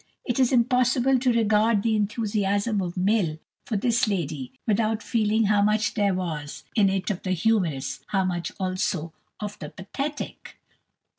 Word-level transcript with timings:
It 0.25 0.39
is 0.39 0.51
impossible 0.51 1.19
to 1.19 1.31
regard 1.31 1.83
the 1.83 1.95
enthusiasm 1.95 2.81
of 2.81 2.97
Mill 2.97 3.37
for 3.65 3.77
this 3.77 4.07
lady 4.07 4.51
without 4.65 5.03
feeling 5.03 5.43
how 5.43 5.61
much 5.61 5.93
there 5.93 6.15
was 6.15 6.63
in 6.75 6.89
it 6.89 7.11
of 7.11 7.21
the 7.21 7.33
humorous, 7.33 7.99
how 8.07 8.25
much 8.25 8.51
also 8.59 9.13
of 9.39 9.59
the 9.59 9.69
pathetic. 9.69 10.57